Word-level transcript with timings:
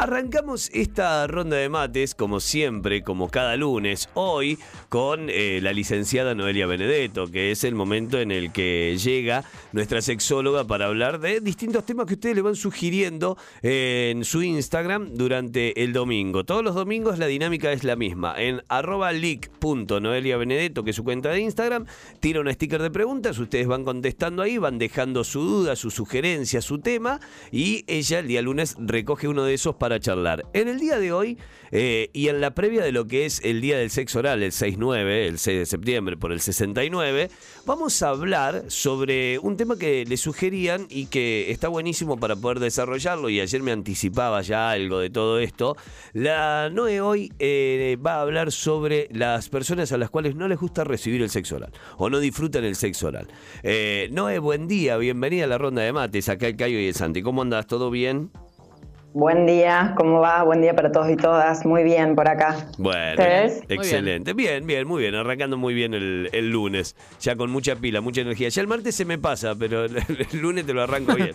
Arrancamos 0.00 0.70
esta 0.72 1.26
ronda 1.26 1.56
de 1.56 1.68
mates, 1.68 2.14
como 2.14 2.38
siempre, 2.38 3.02
como 3.02 3.30
cada 3.30 3.56
lunes, 3.56 4.08
hoy 4.14 4.56
con 4.88 5.28
eh, 5.28 5.58
la 5.60 5.72
licenciada 5.72 6.36
Noelia 6.36 6.68
Benedetto, 6.68 7.26
que 7.26 7.50
es 7.50 7.64
el 7.64 7.74
momento 7.74 8.20
en 8.20 8.30
el 8.30 8.52
que 8.52 8.96
llega 8.96 9.42
nuestra 9.72 10.00
sexóloga 10.00 10.64
para 10.64 10.86
hablar 10.86 11.18
de 11.18 11.40
distintos 11.40 11.84
temas 11.84 12.06
que 12.06 12.14
ustedes 12.14 12.36
le 12.36 12.42
van 12.42 12.54
sugiriendo 12.54 13.36
en 13.60 14.24
su 14.24 14.44
Instagram 14.44 15.14
durante 15.14 15.82
el 15.82 15.92
domingo. 15.92 16.44
Todos 16.44 16.62
los 16.62 16.76
domingos 16.76 17.18
la 17.18 17.26
dinámica 17.26 17.72
es 17.72 17.82
la 17.82 17.96
misma. 17.96 18.36
En 18.38 18.62
arroba 18.68 19.10
leak.noeliabenedetto, 19.10 20.84
que 20.84 20.90
es 20.90 20.96
su 20.96 21.02
cuenta 21.02 21.30
de 21.30 21.40
Instagram, 21.40 21.86
tira 22.20 22.40
un 22.40 22.52
sticker 22.52 22.80
de 22.80 22.92
preguntas, 22.92 23.36
ustedes 23.36 23.66
van 23.66 23.82
contestando 23.82 24.42
ahí, 24.42 24.58
van 24.58 24.78
dejando 24.78 25.24
su 25.24 25.40
duda, 25.40 25.74
su 25.74 25.90
sugerencia, 25.90 26.62
su 26.62 26.78
tema, 26.78 27.18
y 27.50 27.82
ella 27.88 28.20
el 28.20 28.28
día 28.28 28.42
lunes 28.42 28.76
recoge 28.78 29.26
uno 29.26 29.42
de 29.42 29.54
esos 29.54 29.74
para 29.74 29.87
para 29.88 30.00
charlar. 30.00 30.44
En 30.52 30.68
el 30.68 30.78
día 30.78 30.98
de 30.98 31.14
hoy 31.14 31.38
eh, 31.70 32.10
y 32.12 32.28
en 32.28 32.42
la 32.42 32.50
previa 32.50 32.84
de 32.84 32.92
lo 32.92 33.06
que 33.06 33.24
es 33.24 33.40
el 33.42 33.62
Día 33.62 33.78
del 33.78 33.88
Sexo 33.88 34.18
Oral, 34.18 34.42
el 34.42 34.52
6-9, 34.52 35.28
el 35.28 35.38
6 35.38 35.58
de 35.60 35.64
septiembre 35.64 36.18
por 36.18 36.30
el 36.30 36.42
69, 36.42 37.30
vamos 37.64 38.02
a 38.02 38.10
hablar 38.10 38.64
sobre 38.68 39.38
un 39.38 39.56
tema 39.56 39.78
que 39.78 40.04
le 40.04 40.18
sugerían 40.18 40.86
y 40.90 41.06
que 41.06 41.50
está 41.50 41.68
buenísimo 41.68 42.20
para 42.20 42.36
poder 42.36 42.60
desarrollarlo 42.60 43.30
y 43.30 43.40
ayer 43.40 43.62
me 43.62 43.72
anticipaba 43.72 44.42
ya 44.42 44.70
algo 44.72 44.98
de 44.98 45.08
todo 45.08 45.38
esto. 45.38 45.74
La 46.12 46.68
Noe 46.68 47.00
hoy 47.00 47.32
eh, 47.38 47.96
va 48.04 48.16
a 48.16 48.20
hablar 48.20 48.52
sobre 48.52 49.08
las 49.10 49.48
personas 49.48 49.90
a 49.92 49.96
las 49.96 50.10
cuales 50.10 50.34
no 50.34 50.48
les 50.48 50.58
gusta 50.58 50.84
recibir 50.84 51.22
el 51.22 51.30
sexo 51.30 51.56
oral 51.56 51.72
o 51.96 52.10
no 52.10 52.20
disfrutan 52.20 52.64
el 52.64 52.76
sexo 52.76 53.06
oral. 53.06 53.26
Eh, 53.62 54.10
Noe, 54.12 54.38
buen 54.38 54.68
día, 54.68 54.98
bienvenida 54.98 55.44
a 55.44 55.48
la 55.48 55.56
ronda 55.56 55.80
de 55.80 55.94
mates, 55.94 56.28
acá 56.28 56.46
el 56.46 56.56
Cayo 56.56 56.78
y 56.78 56.88
el 56.88 56.94
Santi. 56.94 57.22
¿Cómo 57.22 57.40
andas? 57.40 57.66
¿Todo 57.66 57.90
bien? 57.90 58.30
Buen 59.14 59.46
día, 59.46 59.94
¿cómo 59.96 60.20
va? 60.20 60.42
Buen 60.42 60.60
día 60.60 60.76
para 60.76 60.92
todos 60.92 61.10
y 61.10 61.16
todas. 61.16 61.64
Muy 61.64 61.82
bien 61.82 62.14
por 62.14 62.28
acá. 62.28 62.68
Bueno, 62.76 63.22
excelente. 63.68 64.34
Bien. 64.34 64.66
bien. 64.66 64.86
muy 64.86 65.02
bien. 65.02 65.14
Arrancando 65.14 65.56
muy 65.56 65.72
bien 65.72 65.94
el, 65.94 66.50
lunes. 66.50 66.94
Ya 67.20 67.34
con 67.34 67.50
mucha 67.50 67.76
pila, 67.76 68.02
mucha 68.02 68.20
energía. 68.20 68.50
Ya 68.50 68.60
el 68.60 68.68
martes 68.68 68.94
se 68.94 69.06
me 69.06 69.18
pasa, 69.18 69.54
pero 69.58 69.84
el, 69.86 70.02
lunes 70.34 70.66
te 70.66 70.74
lo 70.74 70.82
arranco 70.82 71.14
bien. 71.14 71.34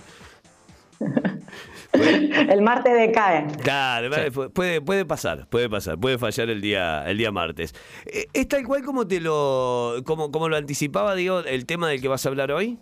el 2.49 2.61
martes 2.61 2.93
decae. 2.93 3.47
Claro, 3.63 4.11
puede, 4.53 4.79
puede 4.79 5.05
pasar, 5.05 5.47
puede 5.49 5.67
pasar, 5.67 5.97
puede 5.97 6.19
fallar 6.19 6.51
el 6.51 6.61
día, 6.61 7.03
el 7.09 7.17
día 7.17 7.31
martes. 7.31 7.73
Eh, 8.05 8.27
¿Es 8.33 8.47
tal 8.47 8.65
cual 8.65 8.83
como 8.83 9.07
te 9.07 9.19
lo, 9.19 9.95
como, 10.05 10.31
como 10.31 10.47
lo 10.47 10.57
anticipaba, 10.57 11.15
digo, 11.15 11.39
el 11.39 11.65
tema 11.65 11.89
del 11.89 12.01
que 12.01 12.07
vas 12.07 12.23
a 12.25 12.29
hablar 12.29 12.51
hoy? 12.51 12.77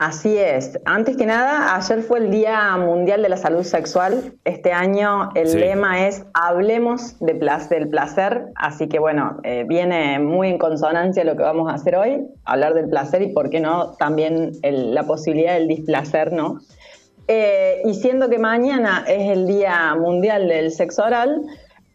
Así 0.00 0.38
es. 0.38 0.80
Antes 0.86 1.18
que 1.18 1.26
nada, 1.26 1.76
ayer 1.76 2.00
fue 2.00 2.20
el 2.20 2.30
Día 2.30 2.74
Mundial 2.78 3.20
de 3.20 3.28
la 3.28 3.36
Salud 3.36 3.64
Sexual. 3.64 4.32
Este 4.46 4.72
año 4.72 5.28
el 5.34 5.60
lema 5.60 6.06
es 6.06 6.24
Hablemos 6.32 7.18
de 7.20 7.34
del 7.34 7.88
placer. 7.90 8.46
Así 8.54 8.88
que 8.88 8.98
bueno, 8.98 9.36
eh, 9.42 9.66
viene 9.68 10.18
muy 10.18 10.48
en 10.48 10.56
consonancia 10.56 11.22
lo 11.22 11.36
que 11.36 11.42
vamos 11.42 11.70
a 11.70 11.74
hacer 11.74 11.96
hoy, 11.96 12.26
hablar 12.46 12.72
del 12.72 12.88
placer 12.88 13.20
y, 13.20 13.34
por 13.34 13.50
qué 13.50 13.60
no, 13.60 13.92
también 13.98 14.52
la 14.62 15.02
posibilidad 15.02 15.52
del 15.52 15.68
displacer, 15.68 16.32
¿no? 16.32 16.60
Eh, 17.28 17.82
y 17.84 17.92
siendo 17.92 18.30
que 18.30 18.38
mañana 18.38 19.04
es 19.06 19.30
el 19.30 19.46
Día 19.46 19.94
Mundial 19.96 20.48
del 20.48 20.70
Sexo 20.70 21.04
Oral, 21.04 21.42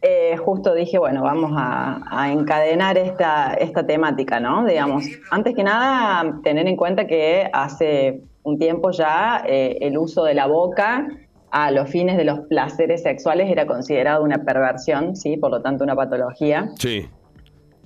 eh, 0.08 0.38
justo 0.38 0.76
dije, 0.76 1.00
bueno, 1.00 1.24
vamos 1.24 1.52
a, 1.56 2.30
encadenar 2.32 2.96
esta, 2.96 3.56
esta 3.56 3.88
temática, 3.88 4.40
¿no? 4.40 4.64
Digamos, 4.64 5.04
antes 5.32 5.56
que 5.56 5.64
nada, 5.64 6.42
tener 6.44 6.68
en 6.68 6.76
cuenta 6.76 7.08
que 7.08 7.50
hace 7.52 8.22
un 8.44 8.60
tiempo 8.60 8.92
ya 8.92 9.44
eh, 9.48 9.80
el 9.82 9.98
uso 9.98 10.24
de 10.24 10.36
la 10.36 10.46
boca 10.46 11.08
a 11.50 11.72
los 11.72 11.90
fines 11.90 12.18
de 12.18 12.24
los 12.24 12.42
placeres 12.42 13.02
sexuales 13.02 13.50
era 13.50 13.66
considerado 13.66 14.24
una 14.24 14.44
perversión, 14.44 15.16
¿sí? 15.16 15.38
Por 15.38 15.50
lo 15.50 15.64
tanto, 15.64 15.84
una 15.84 15.96
patología. 15.96 16.70
Sí. 16.78 17.10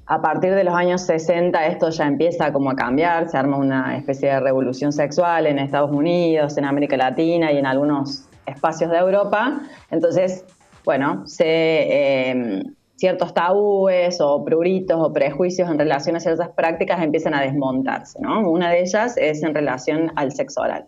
A 0.06 0.22
partir 0.22 0.54
de 0.54 0.66
los 0.66 0.74
años 0.74 1.02
60 1.04 1.68
esto 1.68 1.90
ya 1.90 2.06
empieza 2.06 2.52
como 2.52 2.72
a 2.72 2.76
cambiar, 2.76 3.30
se 3.30 3.38
arma 3.38 3.56
una 3.56 3.96
especie 3.96 4.28
de 4.28 4.42
revolución 4.42 4.92
sexual 4.92 5.48
en 5.48 5.58
Estados 5.58 5.92
Unidos, 5.92 6.58
en 6.58 6.66
América 6.66 6.98
Latina 6.98 7.54
y 7.54 7.58
en 7.60 7.66
algunos 7.66 8.28
espacios 8.46 8.92
de 8.92 8.98
Europa. 8.98 9.62
Entonces 9.92 10.44
bueno, 10.86 11.28
se, 11.28 12.30
em, 12.30 12.64
ciertos 12.96 13.34
tabúes 13.34 14.20
o 14.20 14.44
pruritos 14.44 14.98
o 15.00 15.14
prejuicios 15.14 15.70
en 15.70 15.80
relación 15.80 16.16
a 16.16 16.20
ciertas 16.20 16.50
prácticas 16.50 17.02
empiezan 17.02 17.34
a 17.34 17.42
desmontarse, 17.42 18.20
¿no? 18.22 18.50
Una 18.50 18.70
de 18.72 18.82
ellas 18.82 19.16
es 19.18 19.42
en 19.42 19.56
relación 19.56 20.12
al 20.16 20.32
sexo 20.34 20.62
oral. 20.62 20.86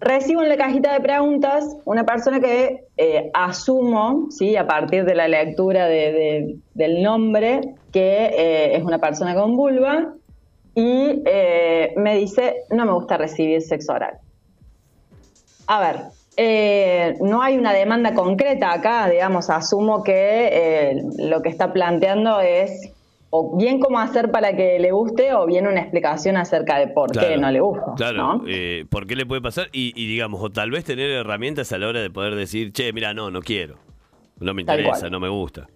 Recibo 0.00 0.44
en 0.44 0.48
la 0.48 0.56
cajita 0.56 0.92
de 0.92 1.00
preguntas 1.00 1.76
una 1.84 2.04
persona 2.04 2.38
que 2.38 2.84
eh, 2.96 3.30
asumo, 3.34 4.28
¿sí? 4.30 4.54
a 4.54 4.64
partir 4.64 5.04
de 5.04 5.16
la 5.16 5.26
lectura 5.26 5.86
del 5.86 7.02
nombre, 7.02 7.74
que 7.90 8.26
eh, 8.26 8.76
es 8.76 8.84
una 8.84 9.00
persona 9.00 9.34
con 9.34 9.56
vulva 9.56 10.14
y 10.76 11.22
eh, 11.26 11.94
me 11.96 12.14
dice, 12.14 12.58
no 12.70 12.86
me 12.86 12.92
gusta 12.92 13.16
recibir 13.16 13.60
sexo 13.60 13.92
oral. 13.92 14.18
A 15.66 15.80
ver, 15.80 15.96
eh, 16.40 17.16
no 17.20 17.42
hay 17.42 17.58
una 17.58 17.72
demanda 17.72 18.14
concreta 18.14 18.72
acá, 18.72 19.10
digamos, 19.10 19.50
asumo 19.50 20.04
que 20.04 20.12
eh, 20.52 21.02
lo 21.18 21.42
que 21.42 21.48
está 21.48 21.72
planteando 21.72 22.40
es 22.40 22.92
o 23.30 23.56
bien 23.56 23.80
cómo 23.80 23.98
hacer 23.98 24.30
para 24.30 24.54
que 24.54 24.78
le 24.78 24.92
guste 24.92 25.34
o 25.34 25.46
bien 25.46 25.66
una 25.66 25.80
explicación 25.80 26.36
acerca 26.36 26.78
de 26.78 26.86
por 26.86 27.10
qué 27.10 27.36
no 27.38 27.50
le 27.50 27.58
gusta. 27.58 27.92
Claro, 27.96 28.42
eh, 28.46 28.84
por 28.88 29.08
qué 29.08 29.16
le 29.16 29.26
puede 29.26 29.42
pasar 29.42 29.68
y, 29.72 29.92
digamos, 30.06 30.40
o 30.40 30.48
tal 30.48 30.70
vez 30.70 30.84
tener 30.84 31.10
herramientas 31.10 31.72
a 31.72 31.78
la 31.78 31.88
hora 31.88 32.00
de 32.00 32.08
poder 32.08 32.36
decir, 32.36 32.72
che, 32.72 32.92
mira, 32.92 33.12
no, 33.14 33.32
no 33.32 33.42
quiero, 33.42 33.74
no 34.38 34.54
me 34.54 34.62
interesa, 34.62 35.10
no 35.10 35.18
me 35.18 35.28
gusta. 35.28 35.66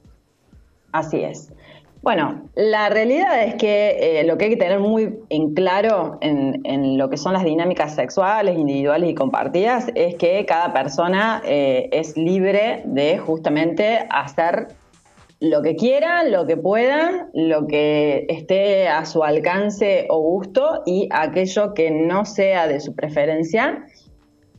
Así 0.93 1.25
es. 1.25 1.53
Bueno, 2.03 2.51
la 2.57 2.89
realidad 2.89 3.45
es 3.45 3.55
que 3.55 4.21
eh, 4.21 4.25
lo 4.25 4.37
que 4.37 4.47
hay 4.47 4.51
que 4.51 4.57
tener 4.57 4.81
muy 4.81 5.21
en 5.29 5.55
claro 5.55 6.19
en, 6.21 6.99
lo 6.99 7.09
que 7.09 7.17
son 7.17 7.33
las 7.33 7.45
dinámicas 7.45 7.95
sexuales, 7.95 8.59
individuales 8.59 9.11
y 9.11 9.15
compartidas 9.15 9.87
es 9.95 10.17
que 10.17 10.45
cada 10.45 10.73
persona 10.73 11.41
eh, 11.45 11.89
es 11.93 12.17
libre 12.17 12.83
de 12.87 13.19
justamente 13.19 14.05
hacer 14.11 14.75
lo 15.39 15.63
que 15.63 15.77
quiera, 15.77 16.25
lo 16.25 16.45
que 16.45 16.57
pueda, 16.57 17.29
lo 17.35 17.69
que 17.69 18.27
esté 18.29 18.89
a 18.89 19.05
su 19.05 19.23
alcance 19.23 20.07
o 20.09 20.21
gusto 20.21 20.83
y 20.85 21.09
aquello 21.13 21.73
que 21.73 21.93
no 21.93 22.25
sea 22.25 22.67
de 22.67 22.81
su 22.81 22.97
preferencia 22.97 23.87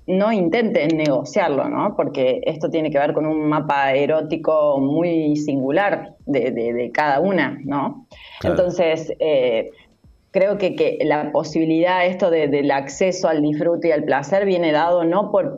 no 0.07 0.31
intenten 0.31 0.97
negociarlo, 0.97 1.69
¿no? 1.69 1.95
Porque 1.95 2.41
esto 2.45 2.69
tiene 2.69 2.91
que 2.91 2.99
ver 2.99 3.13
con 3.13 3.25
un 3.25 3.47
mapa 3.47 3.93
erótico 3.93 4.79
muy 4.79 5.37
singular 5.37 6.15
de, 6.25 6.91
cada 6.93 7.19
una, 7.19 7.57
¿no? 7.63 8.05
Entonces, 8.43 9.13
eh, 9.19 9.71
creo 10.31 10.57
que, 10.57 10.97
la 11.03 11.31
posibilidad 11.31 12.05
esto 12.05 12.31
del 12.31 12.71
acceso 12.71 13.29
al 13.29 13.41
disfrute 13.41 13.89
y 13.89 13.91
al 13.91 14.03
placer 14.03 14.45
viene 14.45 14.71
dado 14.71 15.05
no 15.05 15.31
por, 15.31 15.55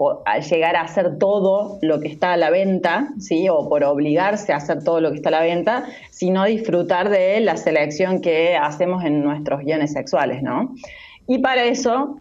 llegar 0.48 0.76
a 0.76 0.82
hacer 0.82 1.18
todo 1.18 1.80
lo 1.82 2.00
que 2.02 2.10
está 2.10 2.34
a 2.34 2.38
la 2.38 2.52
venta, 2.52 3.08
¿sí? 3.18 3.48
O 3.50 3.68
por 3.70 3.84
obligarse 3.84 4.54
a 4.54 4.58
hacer 4.58 4.84
todo 4.84 5.00
lo 5.00 5.12
que 5.12 5.18
está 5.18 5.30
a 5.30 5.32
la 5.32 5.42
venta, 5.42 5.86
sino 6.12 6.44
disfrutar 6.46 7.10
de 7.10 7.40
la 7.40 7.58
selección 7.58 8.22
que 8.22 8.56
hacemos 8.56 9.04
en 9.06 9.24
nuestros 9.24 9.62
guiones 9.62 9.94
sexuales, 9.94 10.44
¿no? 10.44 10.76
Y 11.26 11.40
para 11.40 11.64
eso 11.64 12.20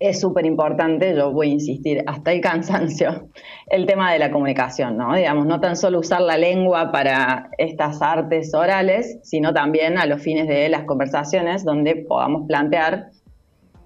es 0.00 0.18
súper 0.18 0.46
importante, 0.46 1.14
yo 1.14 1.30
voy 1.30 1.50
a 1.50 1.52
insistir 1.52 2.02
hasta 2.06 2.32
el 2.32 2.40
cansancio, 2.40 3.28
el 3.68 3.84
tema 3.86 4.10
de 4.12 4.18
la 4.18 4.30
comunicación, 4.30 4.96
¿no? 4.96 5.14
Digamos, 5.14 5.46
no 5.46 5.60
tan 5.60 5.76
solo 5.76 5.98
usar 5.98 6.22
la 6.22 6.38
lengua 6.38 6.90
para 6.90 7.50
estas 7.58 8.00
artes 8.00 8.54
orales, 8.54 9.18
sino 9.22 9.52
también 9.52 9.98
a 9.98 10.06
los 10.06 10.22
fines 10.22 10.48
de 10.48 10.70
las 10.70 10.84
conversaciones 10.84 11.64
donde 11.64 11.96
podamos 11.96 12.46
plantear 12.48 13.10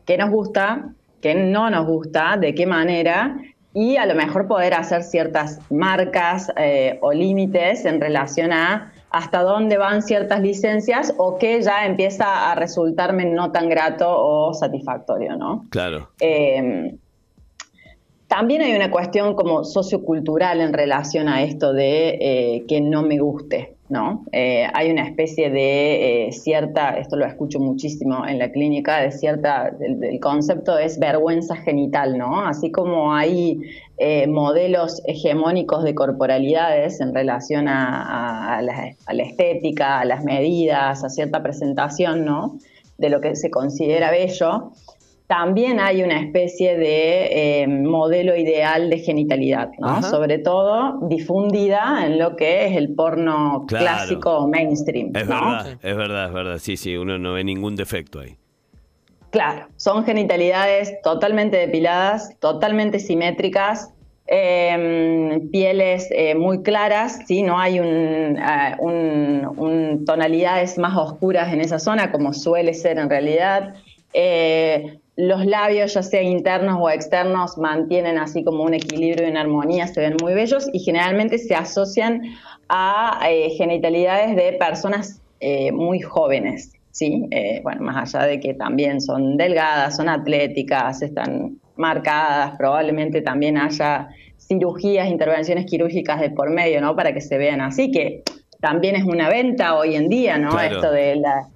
qué 0.06 0.16
nos 0.16 0.30
gusta, 0.30 0.94
qué 1.20 1.34
no 1.34 1.68
nos 1.68 1.84
gusta, 1.84 2.36
de 2.36 2.54
qué 2.54 2.64
manera, 2.64 3.36
y 3.72 3.96
a 3.96 4.06
lo 4.06 4.14
mejor 4.14 4.46
poder 4.46 4.74
hacer 4.74 5.02
ciertas 5.02 5.60
marcas 5.68 6.52
eh, 6.56 6.96
o 7.02 7.12
límites 7.12 7.84
en 7.86 8.00
relación 8.00 8.52
a 8.52 8.92
hasta 9.14 9.44
dónde 9.44 9.78
van 9.78 10.02
ciertas 10.02 10.40
licencias 10.40 11.14
o 11.18 11.38
que 11.38 11.62
ya 11.62 11.86
empieza 11.86 12.50
a 12.50 12.56
resultarme 12.56 13.24
no 13.26 13.52
tan 13.52 13.68
grato 13.68 14.06
o 14.08 14.52
satisfactorio, 14.52 15.36
¿no? 15.36 15.66
Claro. 15.70 16.10
Em, 16.18 16.98
también 18.26 18.62
hay 18.62 18.74
una 18.74 18.90
cuestión 18.90 19.36
como 19.36 19.62
sociocultural 19.62 20.60
en 20.60 20.72
relación 20.72 21.28
a 21.28 21.44
esto 21.44 21.72
de 21.72 22.18
eh, 22.20 22.64
que 22.66 22.80
no 22.80 23.02
me 23.02 23.20
guste, 23.20 23.73
¿no? 23.88 24.24
Eh, 24.32 24.66
hay 24.72 24.90
una 24.90 25.06
especie 25.06 25.50
de 25.50 26.28
eh, 26.28 26.32
cierta, 26.32 26.96
esto 26.98 27.16
lo 27.16 27.26
escucho 27.26 27.60
muchísimo 27.60 28.26
en 28.26 28.38
la 28.38 28.50
clínica, 28.50 29.00
de 29.00 29.12
cierta, 29.12 29.70
el, 29.78 30.18
concepto 30.20 30.78
es 30.78 30.98
vergüenza 30.98 31.56
genital, 31.56 32.16
¿no? 32.16 32.46
Así 32.46 32.70
como 32.70 33.14
hay 33.14 33.60
eh, 33.98 34.26
modelos 34.26 35.02
hegemónicos 35.06 35.84
de 35.84 35.94
corporalidades 35.94 37.00
en 37.00 37.14
relación 37.14 37.68
a, 37.68 38.60
la, 38.62 38.94
a, 39.06 39.12
la, 39.12 39.22
estética, 39.22 40.00
a 40.00 40.04
las 40.06 40.24
medidas, 40.24 41.04
a 41.04 41.08
cierta 41.10 41.42
presentación, 41.42 42.24
¿no? 42.24 42.58
De 42.96 43.10
lo 43.10 43.20
que 43.20 43.36
se 43.36 43.50
considera 43.50 44.10
bello 44.10 44.72
también 45.26 45.80
hay 45.80 46.02
una 46.02 46.20
especie 46.20 46.76
de 46.76 47.62
eh, 47.62 47.66
modelo 47.66 48.36
ideal 48.36 48.90
de 48.90 48.98
genitalidad, 48.98 49.70
¿no? 49.78 50.02
Sobre 50.02 50.38
todo 50.38 50.98
difundida 51.08 52.04
en 52.04 52.18
lo 52.18 52.36
que 52.36 52.66
es 52.66 52.76
el 52.76 52.94
porno 52.94 53.64
clásico 53.66 54.46
mainstream. 54.48 55.12
Es 55.14 55.26
verdad, 55.26 55.78
es 55.82 55.96
verdad, 55.96 56.26
es 56.26 56.32
verdad. 56.32 56.58
Sí, 56.58 56.76
sí, 56.76 56.96
uno 56.96 57.18
no 57.18 57.32
ve 57.32 57.42
ningún 57.42 57.74
defecto 57.74 58.20
ahí. 58.20 58.36
Claro, 59.30 59.66
son 59.76 60.04
genitalidades 60.04 61.00
totalmente 61.02 61.56
depiladas, 61.56 62.38
totalmente 62.38 63.00
simétricas, 63.00 63.92
em, 64.26 65.50
pieles 65.50 66.08
eh, 66.12 66.34
muy 66.34 66.62
claras, 66.62 67.20
¿sí? 67.26 67.42
no 67.42 67.58
hay 67.58 67.80
un, 67.80 68.38
un, 68.78 70.04
tonalidades 70.04 70.78
más 70.78 70.96
oscuras 70.96 71.52
en 71.52 71.62
esa 71.62 71.78
zona 71.78 72.12
como 72.12 72.32
suele 72.34 72.74
ser 72.74 72.98
en 72.98 73.08
realidad. 73.08 73.74
Los 75.16 75.46
labios, 75.46 75.94
ya 75.94 76.02
sea 76.02 76.22
internos 76.22 76.78
o 76.80 76.90
externos, 76.90 77.56
mantienen 77.56 78.18
así 78.18 78.42
como 78.42 78.64
un 78.64 78.74
equilibrio 78.74 79.26
y 79.26 79.30
una 79.30 79.42
armonía, 79.42 79.86
se 79.86 80.00
ven 80.00 80.16
muy 80.20 80.34
bellos 80.34 80.68
y 80.72 80.80
generalmente 80.80 81.38
se 81.38 81.54
asocian 81.54 82.22
a 82.68 83.20
eh, 83.28 83.50
genitalidades 83.50 84.34
de 84.34 84.54
personas 84.54 85.20
eh, 85.38 85.70
muy 85.70 86.00
jóvenes, 86.00 86.72
¿sí? 86.90 87.28
Eh, 87.30 87.60
bueno, 87.62 87.82
más 87.82 88.14
allá 88.14 88.26
de 88.26 88.40
que 88.40 88.54
también 88.54 89.00
son 89.00 89.36
delgadas, 89.36 89.96
son 89.96 90.08
atléticas, 90.08 91.02
están 91.02 91.58
marcadas, 91.76 92.56
probablemente 92.56 93.22
también 93.22 93.56
haya 93.56 94.08
cirugías, 94.38 95.08
intervenciones 95.08 95.66
quirúrgicas 95.66 96.20
de 96.20 96.30
por 96.30 96.50
medio, 96.50 96.80
¿no? 96.80 96.96
Para 96.96 97.14
que 97.14 97.20
se 97.20 97.38
vean 97.38 97.60
así, 97.60 97.92
que 97.92 98.22
también 98.60 98.96
es 98.96 99.04
una 99.04 99.28
venta 99.28 99.76
hoy 99.76 99.94
en 99.94 100.08
día, 100.08 100.38
¿no? 100.38 100.58
Esto 100.58 100.90
de 100.90 101.16
la 101.16 101.48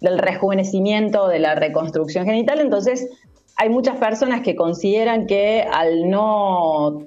del 0.00 0.18
rejuvenecimiento, 0.18 1.28
de 1.28 1.38
la 1.38 1.54
reconstrucción 1.54 2.26
genital. 2.26 2.60
Entonces, 2.60 3.08
hay 3.56 3.68
muchas 3.68 3.96
personas 3.96 4.42
que 4.42 4.56
consideran 4.56 5.26
que 5.26 5.62
al 5.62 6.10
no 6.10 7.06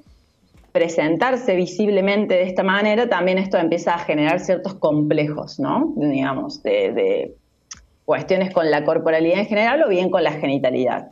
presentarse 0.72 1.56
visiblemente 1.56 2.36
de 2.36 2.44
esta 2.44 2.62
manera, 2.63 3.10
también 3.10 3.39
esto 3.39 3.57
empieza 3.57 3.95
a 3.95 4.00
generar 4.00 4.39
ciertos 4.39 4.75
complejos, 4.75 5.60
¿no? 5.60 5.94
Digamos, 5.95 6.62
de, 6.62 7.36
cuestiones 8.06 8.54
con 8.54 8.72
la 8.72 8.86
corporalidad 8.86 9.40
en 9.40 9.48
general 9.48 9.83
o 9.83 9.90
bien 9.90 10.10
con 10.10 10.24
la 10.24 10.31
genitalidad. 10.33 11.10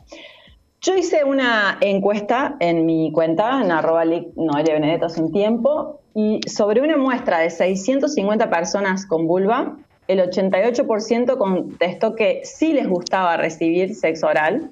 Yo 0.80 0.94
hice 0.94 1.24
una 1.24 1.78
encuesta 1.80 2.56
en 2.60 2.86
mi 2.86 3.10
cuenta, 3.12 3.60
en 3.62 3.70
arroba 3.70 4.04
Noelia 4.04 4.74
Benedetto 4.74 5.06
hace 5.06 5.20
un 5.20 5.32
tiempo, 5.32 6.00
y 6.14 6.40
sobre 6.48 6.80
una 6.80 6.96
muestra 6.96 7.40
de 7.40 7.50
650 7.50 8.48
personas 8.48 9.04
con 9.04 9.26
vulva, 9.26 9.76
el 10.08 10.20
88% 10.20 11.36
contestó 11.36 12.14
que 12.14 12.42
sí 12.44 12.72
les 12.72 12.88
gustaba 12.88 13.36
recibir 13.36 13.94
sexo 13.94 14.28
oral. 14.28 14.70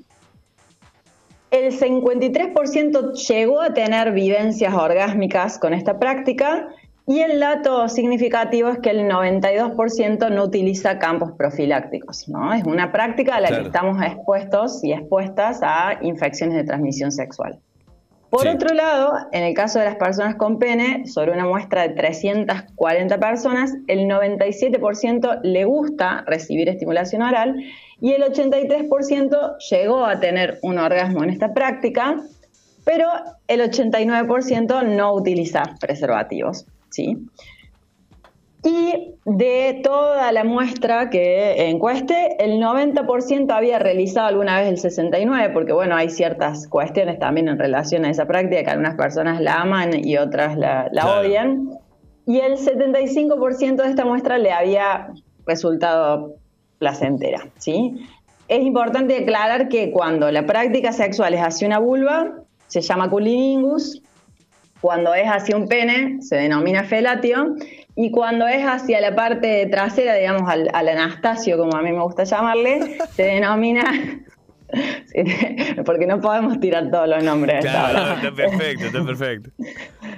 El 1.50 1.78
53% 1.78 3.12
llegó 3.28 3.60
a 3.60 3.74
tener 3.74 4.12
vivencias 4.12 4.74
orgásmicas 4.74 5.58
con 5.58 5.72
esta 5.72 5.98
práctica 5.98 6.68
y 7.06 7.20
el 7.20 7.38
dato 7.38 7.88
significativo 7.88 8.70
es 8.70 8.78
que 8.78 8.90
el 8.90 9.08
92% 9.08 10.30
no 10.30 10.44
utiliza 10.44 10.98
campos 10.98 11.32
profilácticos. 11.36 12.28
¿no? 12.28 12.52
Es 12.52 12.64
una 12.64 12.90
práctica 12.92 13.36
a 13.36 13.40
la 13.40 13.48
que 13.48 13.66
estamos 13.66 14.02
expuestos 14.02 14.82
y 14.82 14.92
expuestas 14.92 15.60
a 15.62 15.98
infecciones 16.00 16.56
de 16.56 16.64
transmisión 16.64 17.12
sexual. 17.12 17.60
Por 18.30 18.48
otro 18.48 18.74
lado, 18.74 19.12
en 19.30 19.44
el 19.44 19.54
caso 19.54 19.78
de 19.78 19.84
las 19.84 19.96
personas 19.96 20.34
con 20.34 20.58
pene, 20.58 21.06
sobre 21.06 21.32
una 21.32 21.46
muestra 21.46 21.82
de 21.82 21.90
340 21.90 23.18
personas, 23.18 23.74
el 23.86 24.08
97% 24.08 25.40
le 25.42 25.64
gusta 25.64 26.24
recibir 26.26 26.68
estimulación 26.68 27.22
oral 27.22 27.56
y 28.00 28.12
el 28.12 28.22
83% 28.22 29.56
llegó 29.70 30.04
a 30.04 30.18
tener 30.18 30.58
un 30.62 30.78
orgasmo 30.78 31.22
en 31.22 31.30
esta 31.30 31.54
práctica, 31.54 32.20
pero 32.84 33.08
el 33.46 33.60
89% 33.60 34.82
no 34.84 35.14
utiliza 35.14 35.62
preservativos. 35.80 36.66
¿sí? 36.90 37.16
Y 38.64 39.14
de 39.26 39.80
toda 39.84 40.32
la 40.32 40.42
muestra 40.42 41.10
que 41.10 41.68
encueste, 41.68 42.42
el 42.42 42.60
90% 42.62 43.52
había 43.52 43.78
realizado 43.78 44.28
alguna 44.28 44.58
vez 44.58 44.68
el 44.68 44.78
69, 44.78 45.52
porque 45.52 45.74
bueno, 45.74 45.94
hay 45.96 46.08
ciertas 46.08 46.66
cuestiones 46.68 47.18
también 47.18 47.48
en 47.48 47.58
relación 47.58 48.06
a 48.06 48.10
esa 48.10 48.26
práctica, 48.26 48.64
que 48.64 48.70
algunas 48.70 48.94
personas 48.94 49.42
la 49.42 49.60
aman 49.60 49.90
y 50.02 50.16
otras 50.16 50.56
la, 50.56 50.88
odian. 51.20 51.72
Y 52.26 52.40
el 52.40 52.56
75% 52.56 53.82
de 53.82 53.88
esta 53.90 54.06
muestra 54.06 54.38
le 54.38 54.50
había 54.50 55.12
resultado 55.46 56.36
placentera, 56.78 57.46
¿sí? 57.58 58.06
Es 58.48 58.62
importante 58.62 59.18
aclarar 59.18 59.68
que 59.68 59.90
cuando 59.90 60.30
la 60.30 60.46
práctica 60.46 60.92
sexual 60.92 61.34
es 61.34 61.40
hacia 61.40 61.66
una 61.66 61.78
vulva, 61.78 62.32
se 62.66 62.80
llama 62.80 63.10
culiningus, 63.10 64.02
cuando 64.84 65.14
es 65.14 65.26
hacia 65.26 65.56
un 65.56 65.66
pene, 65.66 66.20
se 66.20 66.36
denomina 66.36 66.84
felatio, 66.84 67.56
y 67.96 68.10
cuando 68.10 68.46
es 68.46 68.62
hacia 68.66 69.00
la 69.00 69.16
parte 69.16 69.66
trasera, 69.70 70.12
digamos, 70.12 70.42
al, 70.46 70.68
Anastasio, 70.74 71.56
como 71.56 71.74
a 71.74 71.80
mí 71.80 71.90
me 71.90 72.02
gusta 72.02 72.24
llamarle, 72.24 72.98
se 73.12 73.22
denomina 73.22 73.82
porque 75.86 76.06
no 76.06 76.20
podemos 76.20 76.60
tirar 76.60 76.90
todos 76.90 77.08
los 77.08 77.24
nombres. 77.24 77.64
Claro, 77.64 78.16
está 78.16 78.34
perfecto, 78.34 78.84
está 78.84 79.06
perfecto. 79.06 79.50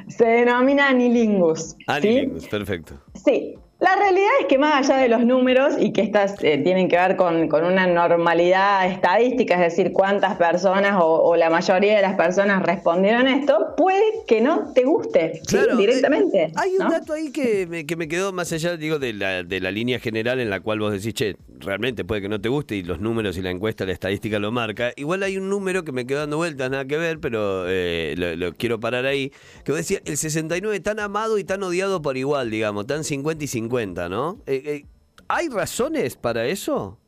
Se 0.08 0.26
denomina 0.26 0.88
anilingus. 0.88 1.76
Anilingus, 1.86 2.48
perfecto. 2.48 2.94
Sí, 3.24 3.54
la 3.78 3.94
realidad 3.94 4.30
es 4.40 4.46
que 4.46 4.56
más 4.56 4.88
allá 4.88 5.02
de 5.02 5.08
los 5.08 5.22
números 5.26 5.74
y 5.78 5.92
que 5.92 6.00
estas 6.00 6.42
eh, 6.42 6.56
tienen 6.64 6.88
que 6.88 6.96
ver 6.96 7.16
con, 7.16 7.52
una 7.52 7.86
normalidad 7.86 8.90
estadística, 8.90 9.54
es 9.54 9.76
decir, 9.76 9.92
cuántas 9.92 10.36
personas 10.36 10.96
o, 10.98 11.36
la 11.36 11.50
mayoría 11.50 11.96
de 11.96 12.00
las 12.00 12.14
personas 12.14 12.62
respondieron 12.62 13.28
esto, 13.28 13.74
puede 13.76 14.02
que 14.26 14.40
no 14.40 14.72
te 14.72 14.84
guste 14.84 15.42
directamente. 15.76 16.44
Eh, 16.44 16.52
hay 16.56 16.70
un 16.78 16.88
dato 16.88 17.12
ahí 17.12 17.30
que 17.30 17.66
me, 17.66 17.84
que 17.84 17.96
me, 17.96 18.08
quedó 18.08 18.32
más 18.32 18.50
allá 18.50 18.78
digo, 18.78 18.98
de, 18.98 19.12
la, 19.12 19.42
de 19.42 19.60
la 19.60 19.70
línea 19.70 19.98
general 19.98 20.40
en 20.40 20.48
la 20.48 20.60
cual 20.60 20.80
vos 20.80 20.92
decís, 20.92 21.12
che, 21.12 21.36
realmente 21.60 22.02
puede 22.06 22.22
que 22.22 22.30
no 22.30 22.40
te 22.40 22.48
guste 22.48 22.76
y 22.76 22.82
los 22.82 23.00
números 23.00 23.36
y 23.36 23.42
la 23.42 23.50
encuesta, 23.50 23.84
la 23.84 23.92
estadística 23.92 24.38
lo 24.38 24.52
marca. 24.52 24.92
Igual 24.96 25.22
hay 25.22 25.36
un 25.36 25.50
número 25.50 25.84
que 25.84 25.92
me 25.92 26.06
quedó 26.06 26.20
dando 26.20 26.38
vueltas, 26.38 26.70
nada 26.70 26.86
que 26.86 26.96
ver, 26.96 27.20
pero 27.20 27.66
eh, 27.68 28.14
lo, 28.16 28.54
quiero 28.54 28.80
parar 28.80 29.04
ahí, 29.04 29.32
que 29.64 29.72
vos 29.72 29.78
decías, 29.78 30.00
el 30.06 30.16
69 30.16 30.80
tan 30.80 30.98
amado 30.98 31.36
y 31.36 31.44
tan 31.44 31.62
odiado 31.62 32.00
por 32.00 32.16
igual, 32.16 32.50
digamos, 32.50 32.86
tan 32.86 33.04
50 33.04 33.44
y 33.44 33.46
50 33.46 33.65
cuenta, 33.68 34.08
¿no? 34.08 34.38
Eh, 34.46 34.62
eh, 34.64 34.84
¿Hay 35.28 35.48
razones 35.48 36.16
para 36.16 36.44
eso? 36.46 36.98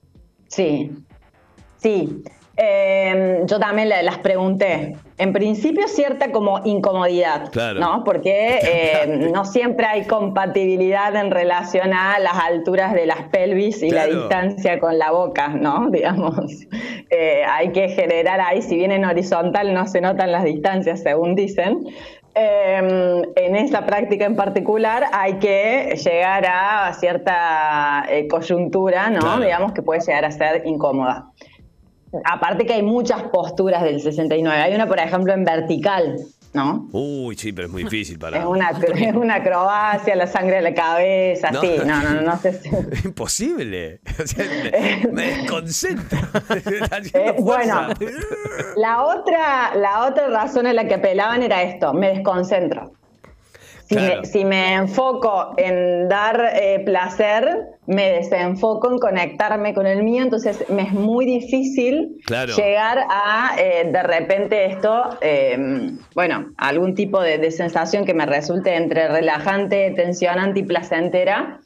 Sí, 0.48 0.90
sí. 1.76 2.22
Em, 2.60 3.46
yo 3.46 3.60
también 3.60 3.88
las 3.88 4.18
pregunté. 4.18 4.96
En 5.16 5.32
principio 5.32 5.86
cierta 5.86 6.32
como 6.32 6.60
incomodidad, 6.64 7.52
¿no? 7.78 8.02
Porque 8.02 8.58
em, 9.04 9.30
no 9.32 9.44
siempre 9.44 9.86
hay 9.86 10.06
compatibilidad 10.06 11.14
en 11.14 11.30
relación 11.30 11.92
a 11.92 12.18
las 12.18 12.34
alturas 12.34 12.94
de 12.94 13.06
las 13.06 13.28
pelvis 13.28 13.80
y 13.84 13.90
la 13.90 14.06
distancia 14.06 14.80
con 14.80 14.98
la 14.98 15.12
boca, 15.12 15.48
¿no? 15.48 15.88
Digamos, 15.92 16.66
eh, 17.10 17.44
hay 17.48 17.70
que 17.70 17.90
generar 17.90 18.40
ahí, 18.40 18.60
si 18.60 18.74
bien 18.74 18.90
en 18.90 19.04
horizontal 19.04 19.72
no 19.72 19.86
se 19.86 20.00
notan 20.00 20.32
las 20.32 20.42
distancias, 20.42 21.00
según 21.00 21.36
dicen, 21.36 21.86
Em, 22.40 23.24
en 23.34 23.56
esta 23.56 23.84
práctica 23.84 24.24
en 24.24 24.36
particular 24.36 25.06
hay 25.12 25.40
que 25.40 25.98
llegar 26.00 26.46
a 26.46 26.92
cierta 26.92 28.04
eh, 28.08 28.28
coyuntura, 28.28 29.10
¿no? 29.10 29.40
Digamos 29.40 29.72
que 29.72 29.82
puede 29.82 30.00
llegar 30.00 30.24
a 30.24 30.30
ser 30.30 30.64
incómoda. 30.64 31.32
Aparte 32.24 32.64
que 32.64 32.74
hay 32.74 32.82
muchas 32.84 33.24
posturas 33.24 33.82
del 33.82 34.00
69. 34.00 34.56
Hay 34.56 34.72
una, 34.72 34.86
por 34.86 35.00
ejemplo, 35.00 35.32
en 35.32 35.44
vertical, 35.44 36.16
¿no? 36.52 36.88
Uy, 36.92 37.36
sí, 37.36 37.52
pero 37.52 37.66
es 37.66 37.72
muy 37.72 37.84
difícil 37.84 38.18
para. 38.18 38.38
Es 38.38 38.44
una, 38.44 38.70
es 38.70 39.14
una 39.14 39.36
acrobacia, 39.36 40.16
la 40.16 40.26
sangre 40.26 40.56
de 40.56 40.62
la 40.62 40.74
cabeza, 40.74 41.48
sí, 41.60 41.76
no, 41.84 42.02
no, 42.02 42.20
no, 42.22 42.38
sé 42.38 42.54
si... 42.54 42.68
Imposible. 43.04 44.00
me, 45.12 45.22
desconcentro. 45.22 46.18
Eh, 47.14 47.34
bueno, 47.38 47.88
la 48.76 49.02
otra, 49.04 49.74
la 49.74 50.06
otra 50.06 50.28
razón 50.28 50.66
a 50.66 50.72
la 50.72 50.86
que 50.86 50.94
apelaban 50.94 51.42
era 51.42 51.62
esto, 51.62 51.92
me 51.94 52.08
desconcentro. 52.08 52.92
Si, 53.88 54.44
me, 54.44 54.74
enfoco 54.74 55.54
en 55.56 56.08
dar 56.08 56.50
eh, 56.54 56.82
placer, 56.84 57.68
me 57.86 58.10
desenfoco 58.10 58.90
en 58.90 58.98
conectarme 58.98 59.72
con 59.72 59.86
el 59.86 60.02
mío, 60.02 60.22
entonces 60.22 60.62
me 60.68 60.82
es 60.82 60.92
muy 60.92 61.24
difícil 61.24 62.18
llegar 62.54 63.06
a 63.08 63.56
eh, 63.58 63.88
de 63.90 64.02
repente 64.02 64.66
esto, 64.66 65.16
em, 65.22 65.98
bueno, 66.14 66.52
algún 66.58 66.94
tipo 66.94 67.20
de, 67.20 67.48
sensación 67.50 68.04
que 68.04 68.12
me 68.12 68.26
resulte 68.26 68.74
entre 68.74 69.08
relajante, 69.08 69.90
tensionante 69.96 70.60
y 70.60 70.62
placentera 70.64 71.60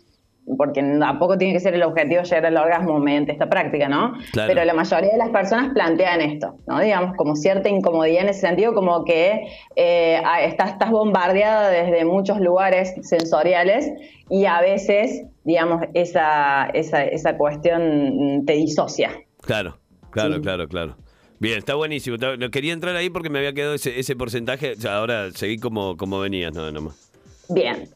porque 0.57 0.83
tampoco 0.99 1.39
tiene 1.39 1.55
que 1.55 1.61
ser 1.61 1.75
el 1.75 1.83
objetivo 1.83 2.23
llegar 2.23 2.47
al 2.47 2.57
orgasmo 2.57 2.99
mediante 2.99 3.33
esta 3.33 3.49
práctica, 3.49 3.89
¿no? 3.89 4.15
Pero 4.35 4.65
la 4.65 4.75
mayoría 4.75 5.11
de 5.11 5.19
las 5.19 5.31
personas 5.31 5.73
plantean 5.73 6.21
esto, 6.21 6.57
¿no? 6.67 6.81
Digamos, 6.81 7.17
como 7.17 7.37
cierta 7.37 7.69
incomodidad 7.69 8.23
en 8.23 8.29
ese 8.31 8.41
sentido, 8.41 8.75
como 8.75 9.05
que 9.05 9.49
eh, 9.77 10.23
estás, 10.45 10.73
estás 10.73 10.91
bombardeada 10.91 11.69
desde 11.69 12.05
muchos 12.05 12.41
lugares 12.41 12.95
sensoriales 13.03 13.91
y 14.29 14.47
a 14.47 14.61
veces, 14.61 15.25
digamos, 15.45 15.83
esa, 15.95 16.67
esa, 16.75 17.05
esa 17.05 17.37
cuestión 17.37 18.45
te 18.47 18.55
disocia. 18.55 19.11
Claro, 19.43 19.79
claro, 20.11 20.41
claro, 20.41 20.69
claro. 20.69 20.97
Bien, 21.39 21.59
está 21.59 21.75
buenísimo. 21.75 22.17
Quería 22.53 22.73
entrar 22.73 22.95
ahí 22.95 23.11
porque 23.11 23.29
me 23.29 23.41
había 23.41 23.53
quedado 23.53 23.75
ese, 23.75 23.99
ese 23.99 24.15
porcentaje. 24.15 24.75
ahora 24.89 25.33
seguí 25.33 25.59
como, 25.59 25.97
como 25.97 26.21
venías, 26.21 26.55
no, 26.55 26.71
nomás. 26.71 27.11
Bien. 27.49 27.89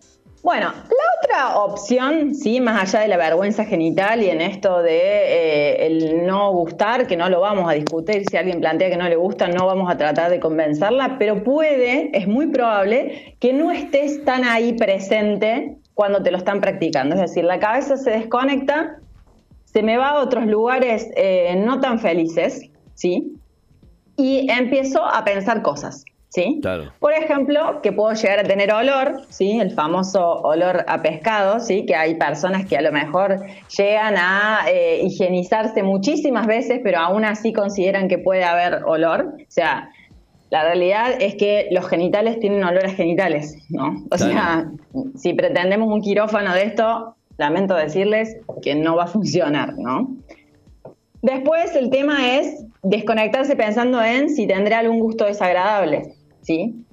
Bueno, 0.46 0.72
la 0.72 1.40
otra 1.48 1.56
opción, 1.58 2.32
sí, 2.32 2.60
más 2.60 2.80
allá 2.80 3.02
de 3.02 3.08
la 3.08 3.16
vergüenza 3.16 3.64
genital 3.64 4.22
y 4.22 4.30
en 4.30 4.40
esto 4.40 4.80
de 4.80 5.00
eh, 5.00 5.86
el 5.86 6.24
no 6.24 6.52
gustar, 6.52 7.08
que 7.08 7.16
no 7.16 7.28
lo 7.28 7.40
vamos 7.40 7.68
a 7.68 7.72
discutir, 7.72 8.24
si 8.28 8.36
alguien 8.36 8.60
plantea 8.60 8.88
que 8.88 8.96
no 8.96 9.08
le 9.08 9.16
gusta, 9.16 9.48
no 9.48 9.66
vamos 9.66 9.90
a 9.90 9.96
tratar 9.96 10.30
de 10.30 10.38
convencerla, 10.38 11.16
pero 11.18 11.42
puede, 11.42 12.16
es 12.16 12.28
muy 12.28 12.46
probable 12.46 13.34
que 13.40 13.52
no 13.52 13.72
estés 13.72 14.24
tan 14.24 14.44
ahí 14.44 14.74
presente 14.74 15.78
cuando 15.94 16.22
te 16.22 16.30
lo 16.30 16.38
están 16.38 16.60
practicando. 16.60 17.16
Es 17.16 17.22
decir, 17.22 17.42
la 17.42 17.58
cabeza 17.58 17.96
se 17.96 18.12
desconecta, 18.12 19.00
se 19.64 19.82
me 19.82 19.96
va 19.96 20.10
a 20.10 20.22
otros 20.22 20.46
lugares 20.46 21.10
eh, 21.16 21.60
no 21.66 21.80
tan 21.80 21.98
felices, 21.98 22.70
¿sí? 22.94 23.32
Y 24.16 24.48
empiezo 24.48 25.04
a 25.04 25.24
pensar 25.24 25.62
cosas. 25.62 26.04
¿Sí? 26.28 26.60
Por 26.98 27.12
ejemplo, 27.12 27.80
que 27.82 27.92
puedo 27.92 28.12
llegar 28.14 28.40
a 28.40 28.42
tener 28.44 28.72
olor, 28.72 29.22
¿sí? 29.28 29.58
El 29.60 29.72
famoso 29.72 30.40
olor 30.42 30.84
a 30.88 31.02
pescado, 31.02 31.60
¿sí? 31.60 31.86
Que 31.86 31.94
hay 31.94 32.16
personas 32.16 32.66
que 32.66 32.76
a 32.76 32.82
lo 32.82 32.92
mejor 32.92 33.44
llegan 33.76 34.16
a 34.16 34.66
eh, 34.68 35.00
higienizarse 35.02 35.82
muchísimas 35.82 36.46
veces, 36.46 36.80
pero 36.82 36.98
aún 36.98 37.24
así 37.24 37.52
consideran 37.52 38.08
que 38.08 38.18
puede 38.18 38.44
haber 38.44 38.84
olor. 38.84 39.34
O 39.38 39.50
sea, 39.50 39.90
la 40.50 40.62
realidad 40.62 41.14
es 41.20 41.34
que 41.34 41.68
los 41.70 41.88
genitales 41.88 42.38
tienen 42.38 42.62
olor 42.62 42.86
a 42.86 42.90
genitales, 42.90 43.56
¿no? 43.68 44.04
O 44.10 44.18
sea, 44.18 44.70
si 45.16 45.32
pretendemos 45.34 45.88
un 45.92 46.00
quirófano 46.00 46.54
de 46.54 46.64
esto, 46.64 47.16
lamento 47.36 47.74
decirles 47.74 48.36
que 48.62 48.74
no 48.74 48.96
va 48.96 49.04
a 49.04 49.08
funcionar, 49.08 49.74
¿no? 49.76 50.16
Después 51.22 51.74
el 51.74 51.90
tema 51.90 52.36
es 52.36 52.65
desconectarse 52.82 53.56
pensando 53.56 54.02
en 54.02 54.30
si 54.30 54.46
tendré 54.46 54.74
algún 54.74 55.00
gusto 55.00 55.24
desagradable, 55.24 56.14
¿sí? 56.42 56.86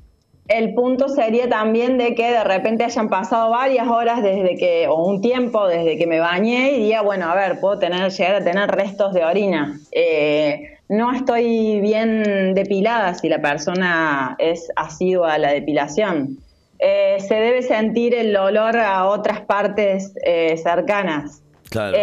El 0.47 0.73
punto 0.73 1.07
sería 1.07 1.47
también 1.47 1.97
de 1.97 2.15
que 2.15 2.31
de 2.31 2.43
repente 2.43 2.83
hayan 2.83 3.07
pasado 3.07 3.49
varias 3.49 3.87
horas 3.87 4.21
desde 4.21 4.55
que, 4.57 4.87
o 4.89 5.05
un 5.05 5.21
tiempo 5.21 5.67
desde 5.67 5.97
que 5.97 6.05
me 6.05 6.19
bañé 6.19 6.73
y 6.73 6.83
diga, 6.83 7.01
bueno, 7.01 7.29
a 7.29 7.35
ver, 7.35 7.61
puedo 7.61 7.79
tener, 7.79 8.11
llegar 8.11 8.35
a 8.35 8.43
tener 8.43 8.69
restos 8.69 9.13
de 9.13 9.23
orina. 9.23 9.79
Eh, 9.91 10.79
no 10.89 11.13
estoy 11.13 11.79
bien 11.79 12.53
depilada 12.55 13.13
si 13.13 13.29
la 13.29 13.41
persona 13.41 14.35
es 14.37 14.69
asidua 14.75 15.35
a 15.35 15.37
la 15.37 15.53
depilación. 15.53 16.37
Eh, 16.77 17.17
se 17.21 17.35
debe 17.35 17.61
sentir 17.61 18.13
el 18.13 18.35
olor 18.35 18.75
a 18.77 19.05
otras 19.05 19.41
partes 19.41 20.13
eh, 20.25 20.57
cercanas. 20.57 21.41
Claro 21.69 21.97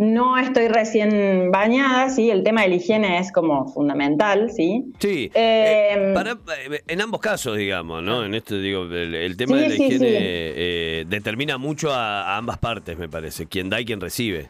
no 0.00 0.38
estoy 0.38 0.68
recién 0.68 1.50
bañada, 1.50 2.08
¿sí? 2.08 2.30
El 2.30 2.42
tema 2.42 2.62
de 2.62 2.68
la 2.68 2.74
higiene 2.76 3.18
es 3.18 3.30
como 3.30 3.68
fundamental, 3.68 4.50
¿sí? 4.50 4.86
Sí. 4.98 5.30
Eh, 5.34 6.14
eh, 6.16 6.82
en 6.88 7.00
ambos 7.02 7.20
casos, 7.20 7.58
digamos, 7.58 8.02
¿no? 8.02 8.24
En 8.24 8.34
esto 8.34 8.58
digo, 8.58 8.84
el, 8.84 9.36
tema 9.36 9.58
de 9.58 9.68
la 9.68 9.74
higiene 9.74 10.08
eh, 10.08 11.04
determina 11.06 11.58
mucho 11.58 11.92
a, 11.92 12.38
ambas 12.38 12.56
partes, 12.56 12.96
me 12.96 13.10
parece. 13.10 13.44
Quien 13.44 13.68
da 13.68 13.78
y 13.78 13.84
quien 13.84 14.00
recibe. 14.00 14.48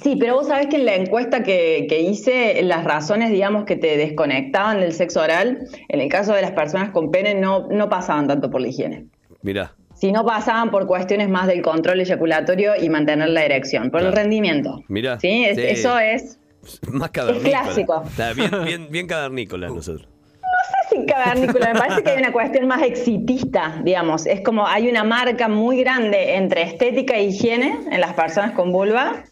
Sí, 0.00 0.14
pero 0.14 0.36
vos 0.36 0.46
sabés 0.46 0.68
que 0.68 0.76
en 0.76 0.86
la 0.86 0.94
encuesta 0.94 1.42
que, 1.42 1.86
que, 1.88 2.00
hice, 2.00 2.62
las 2.62 2.84
razones, 2.84 3.32
digamos, 3.32 3.64
que 3.64 3.74
te 3.74 3.96
desconectaban 3.96 4.78
del 4.78 4.92
sexo 4.92 5.22
oral, 5.22 5.66
en 5.88 6.00
el 6.00 6.08
caso 6.08 6.34
de 6.34 6.42
las 6.42 6.52
personas 6.52 6.90
con 6.90 7.10
pene, 7.10 7.34
no, 7.34 7.66
no 7.66 7.88
pasaban 7.88 8.28
tanto 8.28 8.48
por 8.48 8.60
la 8.60 8.68
higiene. 8.68 9.06
Mirá 9.42 9.74
si 10.00 10.12
no 10.12 10.24
pasaban 10.24 10.70
por 10.70 10.86
cuestiones 10.86 11.28
más 11.28 11.46
del 11.46 11.60
control 11.60 12.00
eyaculatorio 12.00 12.72
y 12.80 12.88
mantener 12.88 13.28
la 13.28 13.44
erección, 13.44 13.90
por 13.90 14.00
el 14.00 14.12
rendimiento. 14.12 14.82
Mira. 14.88 15.20
¿Sí? 15.20 15.44
Eso 15.44 15.98
es. 15.98 16.38
Más 16.90 17.10
cavernícola. 17.10 17.62
clásico. 17.62 18.04
bien, 18.34 18.50
bien, 18.64 18.88
bien 18.90 19.06
cavernícola 19.06 19.68
nosotros. 19.74 20.08
No 20.40 20.90
sé 20.90 21.00
si 21.00 21.06
cavernícola, 21.06 21.72
me 21.72 21.78
parece 21.78 22.02
que 22.02 22.10
hay 22.10 22.18
una 22.18 22.32
cuestión 22.32 22.66
más 22.66 22.82
exitista, 22.82 23.80
digamos. 23.84 24.26
Es 24.26 24.40
como 24.40 24.66
hay 24.66 24.88
una 24.88 25.04
marca 25.04 25.48
muy 25.48 25.80
grande 25.80 26.34
entre 26.36 26.62
estética 26.62 27.14
e 27.14 27.24
higiene 27.24 27.78
en 27.90 28.00
las 28.00 28.14
personas 28.14 28.52
con 28.52 28.72
vulva 28.72 29.24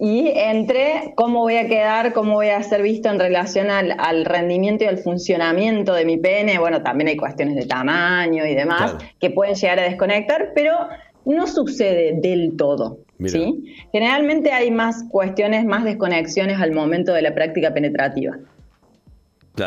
y 0.00 0.32
entre 0.34 1.12
cómo 1.14 1.40
voy 1.40 1.56
a 1.56 1.68
quedar, 1.68 2.14
cómo 2.14 2.32
voy 2.32 2.48
a 2.48 2.62
ser 2.62 2.80
visto 2.80 3.10
en 3.10 3.18
relación 3.18 3.70
al, 3.70 4.24
rendimiento 4.24 4.84
y 4.84 4.86
al 4.86 4.96
funcionamiento 4.96 5.92
de 5.92 6.06
mi 6.06 6.16
pene. 6.16 6.58
Bueno, 6.58 6.82
también 6.82 7.08
hay 7.08 7.16
cuestiones 7.18 7.54
de 7.56 7.66
tamaño 7.66 8.46
y 8.46 8.54
demás 8.54 8.96
que 9.20 9.28
pueden 9.30 9.54
llegar 9.54 9.78
a 9.78 9.82
desconectar, 9.82 10.52
pero 10.54 10.72
no 11.26 11.46
sucede 11.46 12.14
del 12.14 12.56
todo. 12.56 13.00
¿sí? 13.26 13.74
Generalmente 13.92 14.52
hay 14.52 14.70
más 14.70 15.04
cuestiones, 15.10 15.66
más 15.66 15.84
desconexiones 15.84 16.58
al 16.58 16.72
momento 16.72 17.12
de 17.12 17.20
la 17.20 17.34
práctica 17.34 17.74
penetrativa. 17.74 18.38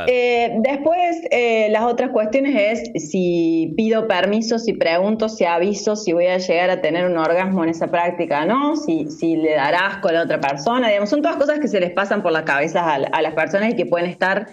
Eh, 0.08 0.56
después, 0.60 1.22
eh, 1.32 1.68
las 1.70 1.84
otras 1.84 2.12
cuestiones 2.12 2.84
es 2.94 3.10
si 3.10 3.74
pido 3.78 4.08
permiso, 4.08 4.60
si 4.60 4.74
pregunto, 4.74 5.30
si 5.30 5.46
aviso, 5.46 5.96
si 5.96 6.14
voy 6.14 6.28
a 6.28 6.38
llegar 6.38 6.70
a 6.70 6.82
tener 6.82 7.06
un 7.06 7.18
orgasmo 7.18 7.64
en 7.64 7.70
esa 7.70 7.88
práctica, 7.88 8.46
¿no? 8.46 8.76
Si, 8.76 9.06
le 9.36 9.56
dará 9.56 9.88
asco 9.88 10.10
a 10.10 10.14
la 10.14 10.24
otra 10.24 10.40
persona, 10.40 10.88
digamos, 10.88 11.10
son 11.10 11.22
todas 11.22 11.38
cosas 11.38 11.60
que 11.60 11.68
se 11.68 11.80
les 11.80 11.92
pasan 11.92 12.22
por 12.22 12.32
las 12.32 12.44
cabezas 12.44 12.84
a, 12.86 13.22
las 13.22 13.34
personas 13.34 13.72
y 13.72 13.76
que 13.76 13.86
pueden 13.86 14.10
estar 14.10 14.48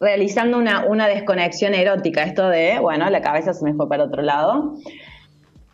realizando 0.00 0.58
una, 0.58 0.86
una 0.86 1.08
desconexión 1.08 1.74
erótica, 1.74 2.22
esto 2.22 2.48
de, 2.48 2.78
bueno, 2.80 3.08
la 3.10 3.22
cabeza 3.22 3.54
se 3.54 3.64
me 3.64 3.74
fue 3.74 3.88
para 3.88 4.04
otro 4.04 4.22
lado. 4.22 4.74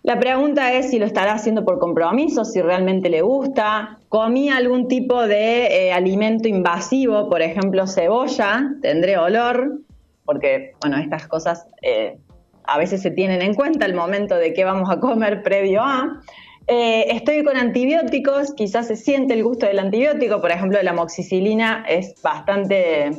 La 0.03 0.19
pregunta 0.19 0.73
es 0.73 0.91
si 0.91 0.99
lo 0.99 1.07
estará 1.07 1.33
haciendo 1.35 1.65
por 1.65 1.79
compromiso, 1.79 2.45
si 2.45 2.61
realmente 2.61 3.09
le 3.09 3.23
gusta. 3.23 3.99
¿Comí 4.13 4.51
algún 4.51 4.89
tipo 4.89 5.27
de 5.27 5.87
eh, 5.87 5.91
alimento 5.91 6.47
invasivo, 6.47 7.31
por 7.31 7.41
ejemplo 7.41 7.87
cebolla? 7.87 8.75
¿Tendré 8.83 9.17
olor? 9.17 9.79
Porque, 10.27 10.73
bueno, 10.83 10.99
estas 10.99 11.27
cosas 11.27 11.67
eh, 11.81 12.19
a 12.65 12.77
veces 12.77 13.01
se 13.01 13.11
tienen 13.11 13.41
en 13.41 13.55
cuenta 13.55 13.87
al 13.87 13.95
momento 13.95 14.35
de 14.35 14.53
qué 14.53 14.65
vamos 14.65 14.91
a 14.91 15.01
comer 15.01 15.43
previo 15.43 15.81
a. 15.81 16.21
Eh, 16.67 17.07
estoy 17.09 17.43
con 17.43 17.57
antibióticos, 17.57 18.53
quizás 18.53 18.89
se 18.89 18.97
siente 18.97 19.33
el 19.33 19.45
gusto 19.45 19.65
del 19.65 19.79
antibiótico, 19.79 20.43
por 20.43 20.51
ejemplo, 20.51 20.83
la 20.83 20.91
amoxicilina 20.91 21.83
es 21.89 22.15
bastante 22.21 23.13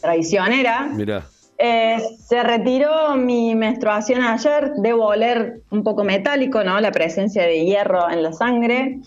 traicionera. 0.00 0.90
Mira. 0.92 1.22
Eh, 1.58 1.98
se 2.18 2.42
retiró 2.42 3.14
mi 3.14 3.54
menstruación 3.54 4.22
ayer, 4.22 4.72
debo 4.78 5.06
oler 5.06 5.60
un 5.70 5.84
poco 5.84 6.02
metálico, 6.02 6.64
¿no? 6.64 6.80
La 6.80 6.90
presencia 6.90 7.44
de 7.44 7.64
hierro 7.64 8.10
en 8.10 8.24
la 8.24 8.32
sangre. 8.32 8.98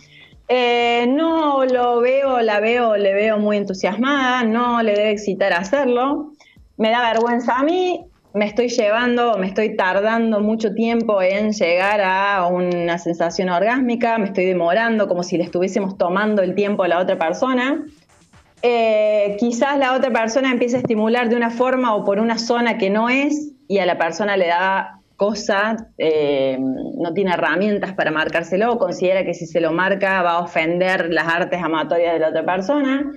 Eh, 0.47 1.07
no 1.07 1.65
lo 1.65 2.01
veo, 2.01 2.41
la 2.41 2.59
veo, 2.59 2.97
le 2.97 3.13
veo 3.13 3.39
muy 3.39 3.57
entusiasmada, 3.57 4.43
no 4.43 4.81
le 4.83 4.93
debe 4.93 5.11
excitar 5.11 5.53
hacerlo. 5.53 6.33
Me 6.77 6.91
da 6.91 7.01
vergüenza 7.01 7.57
a 7.57 7.63
mí, 7.63 8.05
me 8.33 8.45
estoy 8.45 8.67
llevando, 8.67 9.37
me 9.37 9.47
estoy 9.47 9.75
tardando 9.75 10.41
mucho 10.41 10.73
tiempo 10.73 11.21
en 11.21 11.53
llegar 11.53 12.01
a 12.01 12.45
una 12.47 12.97
sensación 12.97 13.49
orgásmica, 13.49 14.17
me 14.17 14.25
estoy 14.25 14.45
demorando 14.45 15.07
como 15.07 15.23
si 15.23 15.37
le 15.37 15.45
estuviésemos 15.45 15.97
tomando 15.97 16.41
el 16.41 16.53
tiempo 16.53 16.83
a 16.83 16.89
la 16.89 16.99
otra 16.99 17.17
persona. 17.17 17.83
Eh, 18.61 19.37
quizás 19.39 19.77
la 19.77 19.93
otra 19.93 20.11
persona 20.11 20.51
empieza 20.51 20.77
a 20.77 20.79
estimular 20.81 21.29
de 21.29 21.35
una 21.35 21.49
forma 21.49 21.95
o 21.95 22.03
por 22.03 22.19
una 22.19 22.37
zona 22.37 22.77
que 22.77 22.89
no 22.89 23.09
es 23.09 23.53
y 23.67 23.79
a 23.79 23.85
la 23.85 23.97
persona 23.97 24.37
le 24.37 24.47
da 24.47 24.94
cosa, 25.15 25.89
eh, 25.97 26.57
no 26.59 27.13
tiene 27.13 27.31
herramientas 27.31 27.93
para 27.93 28.11
marcárselo, 28.11 28.77
considera 28.77 29.23
que 29.23 29.33
si 29.33 29.45
se 29.45 29.61
lo 29.61 29.71
marca 29.71 30.21
va 30.21 30.33
a 30.33 30.39
ofender 30.39 31.11
las 31.11 31.27
artes 31.27 31.61
amatorias 31.61 32.13
de 32.13 32.19
la 32.19 32.29
otra 32.29 32.45
persona. 32.45 33.11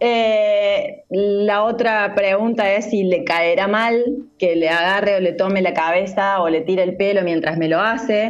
Eh, 0.00 1.04
la 1.10 1.62
otra 1.62 2.14
pregunta 2.14 2.72
es 2.72 2.90
si 2.90 3.04
le 3.04 3.22
caerá 3.22 3.68
mal 3.68 4.02
que 4.38 4.56
le 4.56 4.68
agarre 4.68 5.16
o 5.16 5.20
le 5.20 5.32
tome 5.32 5.62
la 5.62 5.74
cabeza 5.74 6.40
o 6.42 6.48
le 6.48 6.62
tire 6.62 6.82
el 6.82 6.96
pelo 6.96 7.22
mientras 7.22 7.56
me 7.56 7.68
lo 7.68 7.80
hace 7.80 8.28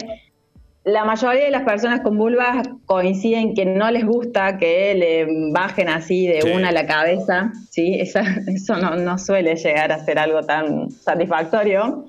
la 0.84 1.04
mayoría 1.04 1.44
de 1.44 1.50
las 1.50 1.62
personas 1.62 2.00
con 2.00 2.18
vulvas 2.18 2.66
coinciden 2.86 3.54
que 3.54 3.64
no 3.64 3.90
les 3.90 4.04
gusta 4.04 4.58
que 4.58 4.94
le 4.94 5.26
bajen 5.52 5.88
así 5.88 6.26
de 6.26 6.52
una 6.56 6.70
a 6.70 6.72
la 6.72 6.86
cabeza, 6.86 7.52
¿sí? 7.70 8.00
eso 8.00 8.76
no, 8.76 9.18
suele 9.18 9.54
llegar 9.54 9.92
a 9.92 10.04
ser 10.04 10.18
algo 10.18 10.42
tan 10.42 10.90
satisfactorio. 10.90 12.06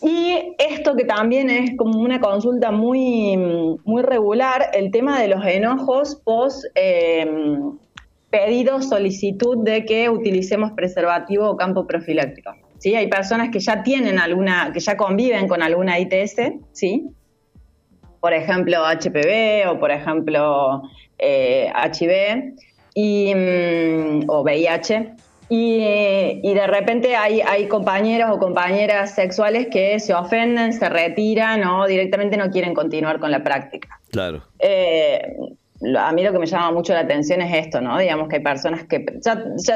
Y 0.00 0.54
esto 0.58 0.94
que 0.94 1.04
también 1.04 1.50
es 1.50 1.76
como 1.76 1.98
una 2.00 2.20
consulta 2.20 2.70
muy, 2.70 3.36
muy 3.84 4.02
regular, 4.02 4.70
el 4.72 4.92
tema 4.92 5.20
de 5.20 5.28
los 5.28 5.44
enojos 5.44 6.20
post 6.24 6.64
em, 6.76 7.76
solicitud 8.80 9.64
de 9.64 9.84
que 9.84 10.08
utilicemos 10.08 10.70
preservativo 10.72 11.50
o 11.50 11.56
campo 11.56 11.86
profiláctico. 11.86 12.52
¿sí? 12.78 12.94
Hay 12.94 13.08
personas 13.08 13.48
que 13.50 13.58
ya 13.58 13.82
tienen 13.82 14.20
alguna, 14.20 14.70
que 14.72 14.78
ya 14.78 14.96
conviven 14.96 15.48
con 15.48 15.62
alguna 15.62 15.98
ITS, 15.98 16.36
¿sí? 16.72 17.10
Por 18.20 18.32
ejemplo, 18.32 18.84
HPV 18.84 19.68
o 19.68 19.78
por 19.78 19.90
ejemplo 19.90 20.82
HIV 21.18 22.10
eh, 22.10 22.54
y, 22.94 23.34
mm, 23.34 24.28
o 24.28 24.42
VIH 24.42 25.14
y, 25.48 26.54
de 26.54 26.66
repente 26.66 27.16
hay, 27.16 27.40
hay, 27.40 27.68
compañeros 27.68 28.30
o 28.32 28.38
compañeras 28.38 29.14
sexuales 29.14 29.68
que 29.70 29.98
se 29.98 30.14
ofenden, 30.14 30.72
se 30.72 30.88
retiran 30.88 31.64
o 31.64 31.86
directamente 31.86 32.36
no 32.36 32.50
quieren 32.50 32.74
continuar 32.74 33.18
con 33.18 33.30
la 33.30 33.42
práctica. 33.42 34.00
Claro. 34.10 34.42
Eh, 34.58 35.36
a 35.98 36.12
mí 36.12 36.22
lo 36.22 36.32
que 36.32 36.38
me 36.38 36.46
llama 36.46 36.72
mucho 36.72 36.92
la 36.92 37.00
atención 37.00 37.40
es 37.40 37.66
esto, 37.66 37.80
¿no? 37.80 37.98
Digamos 37.98 38.28
que 38.28 38.36
hay 38.36 38.42
personas 38.42 38.84
que 38.84 39.06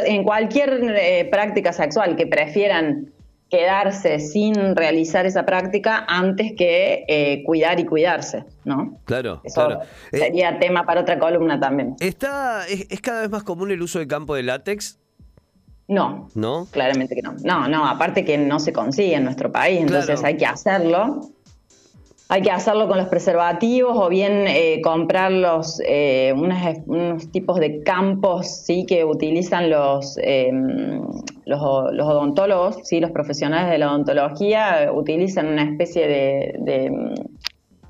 en 0.04 0.24
cualquier 0.24 0.94
eh, 0.96 1.28
práctica 1.30 1.72
sexual 1.72 2.16
que 2.16 2.26
prefieran 2.26 3.12
quedarse 3.48 4.18
sin 4.18 4.74
realizar 4.74 5.26
esa 5.26 5.44
práctica 5.44 6.06
antes 6.08 6.52
que 6.56 7.04
eh, 7.06 7.42
cuidar 7.44 7.78
y 7.78 7.84
cuidarse, 7.84 8.44
¿no? 8.64 8.98
Claro, 9.04 9.42
Eso 9.44 9.66
claro. 9.66 9.80
Sería 10.10 10.58
tema 10.58 10.86
para 10.86 11.02
otra 11.02 11.18
columna 11.18 11.60
también. 11.60 11.94
Está, 12.00 12.66
es, 12.66 12.86
es, 12.88 13.00
cada 13.02 13.20
vez 13.20 13.30
más 13.30 13.42
común 13.42 13.70
el 13.70 13.82
uso 13.82 13.98
de 13.98 14.06
campo 14.06 14.34
de 14.34 14.42
látex 14.42 15.01
no. 15.92 16.28
¿No? 16.34 16.66
Claramente 16.70 17.14
que 17.14 17.22
no. 17.22 17.34
No, 17.42 17.68
no, 17.68 17.86
aparte 17.86 18.24
que 18.24 18.38
no 18.38 18.58
se 18.58 18.72
consigue 18.72 19.14
en 19.14 19.24
nuestro 19.24 19.52
país, 19.52 19.80
entonces 19.80 20.22
hay 20.24 20.36
que 20.36 20.46
hacerlo. 20.46 21.28
Hay 22.28 22.40
que 22.40 22.50
hacerlo 22.50 22.88
con 22.88 22.96
los 22.96 23.08
preservativos 23.08 23.94
o 23.94 24.08
bien 24.08 24.46
eh, 24.46 24.80
comprar 24.82 25.32
los, 25.32 25.82
eh, 25.86 26.32
unos, 26.34 27.30
tipos 27.30 27.60
de 27.60 27.82
campos 27.82 28.48
¿sí? 28.64 28.86
que 28.86 29.04
utilizan 29.04 29.68
los, 29.68 30.16
em, 30.22 31.02
los, 31.44 31.60
odontólogos, 31.60 32.78
¿sí? 32.84 33.00
los 33.00 33.10
profesionales 33.10 33.70
de 33.70 33.76
la 33.76 33.90
odontología, 33.90 34.90
utilizan 34.94 35.48
una 35.48 35.64
especie 35.64 36.08
de, 36.08 36.54
de 36.60 37.14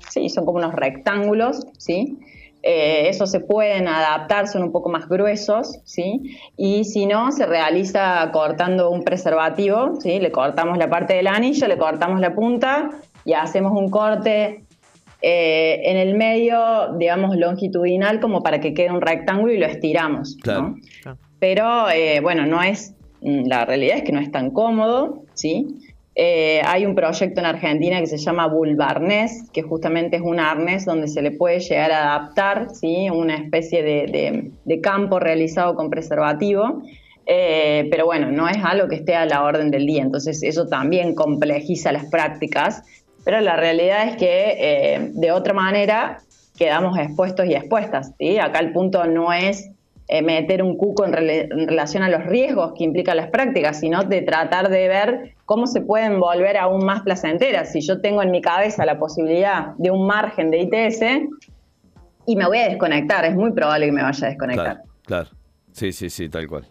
sí, 0.09 0.27
son 0.27 0.45
como 0.45 0.57
unos 0.57 0.73
rectángulos, 0.73 1.65
¿sí? 1.77 2.19
Eh, 2.65 3.09
eso 3.09 3.27
se 3.27 3.41
pueden 3.41 3.89
adaptar, 3.89 4.47
son 4.47 4.63
un 4.63 4.71
poco 4.71 4.89
más 4.89 5.09
gruesos, 5.09 5.81
¿sí? 5.83 6.37
Y 6.55 6.85
si 6.85 7.05
no, 7.05 7.33
se 7.33 7.45
realiza 7.45 8.29
cortando 8.31 8.89
un 8.89 9.03
preservativo, 9.03 9.99
¿sí? 9.99 10.19
Le 10.19 10.31
cortamos 10.31 10.77
la 10.77 10.89
parte 10.89 11.13
del 11.13 11.27
anillo, 11.27 11.67
le 11.67 11.77
cortamos 11.77 12.21
la 12.21 12.33
punta 12.33 12.89
y 13.25 13.33
hacemos 13.33 13.73
un 13.73 13.89
corte 13.89 14.63
eh, 15.21 15.81
en 15.83 15.97
el 15.97 16.15
medio, 16.15 16.93
digamos, 16.97 17.35
longitudinal, 17.35 18.21
como 18.21 18.41
para 18.41 18.61
que 18.61 18.73
quede 18.73 18.91
un 18.91 19.01
rectángulo 19.01 19.51
y 19.51 19.57
lo 19.57 19.65
estiramos, 19.65 20.37
¿no? 20.45 20.77
Pero, 21.39 21.89
eh, 21.89 22.21
bueno, 22.21 22.45
no 22.45 22.63
es, 22.63 22.95
la 23.21 23.65
realidad 23.65 23.97
es 23.97 24.03
que 24.03 24.13
no 24.13 24.21
es 24.21 24.31
tan 24.31 24.51
cómodo, 24.51 25.23
¿sí? 25.33 25.79
Eh, 26.15 26.61
hay 26.65 26.85
un 26.85 26.93
proyecto 26.93 27.39
en 27.39 27.47
Argentina 27.47 27.99
que 27.99 28.05
se 28.05 28.17
llama 28.17 28.47
Bulbarnés, 28.47 29.49
que 29.51 29.63
justamente 29.63 30.17
es 30.17 30.21
un 30.21 30.39
arnés 30.39 30.85
donde 30.85 31.07
se 31.07 31.23
le 31.23 31.31
puede 31.31 31.59
llegar 31.59 31.91
a 31.91 32.15
adaptar 32.15 32.67
¿sí? 32.71 33.09
una 33.09 33.35
especie 33.35 33.81
de, 33.81 34.79
campo 34.81 35.19
realizado 35.19 35.75
con 35.75 35.89
preservativo. 35.89 36.83
Eh, 37.25 37.87
pero 37.89 38.05
bueno, 38.05 38.31
no 38.31 38.47
es 38.49 38.57
algo 38.63 38.87
que 38.87 38.95
esté 38.95 39.15
a 39.15 39.25
la 39.25 39.43
orden 39.43 39.71
del 39.71 39.85
día, 39.85 40.03
entonces 40.03 40.43
eso 40.43 40.67
también 40.67 41.15
complejiza 41.15 41.93
las 41.93 42.05
prácticas, 42.07 42.83
pero 43.23 43.39
la 43.39 43.55
realidad 43.55 44.09
es 44.09 44.17
que 44.17 44.57
eh, 44.59 45.11
de 45.13 45.31
otra 45.31 45.53
manera 45.53 46.19
quedamos 46.57 46.99
expuestos 46.99 47.45
y 47.47 47.53
expuestas. 47.53 48.11
¿sí? 48.19 48.39
Acá 48.39 48.59
el 48.59 48.73
punto 48.73 49.05
no 49.05 49.31
es 49.31 49.71
meter 50.21 50.61
un 50.61 50.77
cuco 50.77 51.05
en, 51.05 51.13
relación 51.13 52.03
a 52.03 52.09
los 52.09 52.25
riesgos 52.25 52.73
que 52.77 52.83
implican 52.83 53.17
las 53.17 53.29
prácticas, 53.29 53.79
sino 53.79 54.03
de 54.03 54.21
tratar 54.21 54.69
de 54.69 54.87
ver 54.87 55.35
cómo 55.45 55.65
se 55.65 55.81
pueden 55.81 56.19
volver 56.19 56.57
aún 56.57 56.85
más 56.85 57.01
placenteras. 57.01 57.71
Si 57.71 57.81
yo 57.81 58.01
tengo 58.01 58.21
en 58.21 58.31
mi 58.31 58.41
cabeza 58.41 58.85
la 58.85 58.99
posibilidad 58.99 59.73
de 59.77 59.91
un 59.91 60.05
margen 60.05 60.51
de 60.51 60.59
ITS 60.61 61.01
y 62.25 62.35
me 62.35 62.45
voy 62.45 62.59
a 62.59 62.69
desconectar, 62.69 63.25
es 63.25 63.35
muy 63.35 63.51
probable 63.51 63.87
que 63.87 63.91
me 63.91 64.03
vaya 64.03 64.27
a 64.27 64.29
desconectar. 64.29 64.81
Claro, 65.05 65.29
sí, 65.71 65.91
sí, 65.91 66.09
sí, 66.09 66.29
tal 66.29 66.47
cual. 66.47 66.67